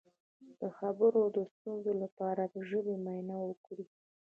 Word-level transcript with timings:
د 0.59 0.61
خبرو 0.77 1.21
د 1.35 1.37
ستونزې 1.51 1.93
لپاره 2.03 2.43
د 2.53 2.55
ژبې 2.69 2.95
معاینه 3.03 3.37
وکړئ 3.45 3.85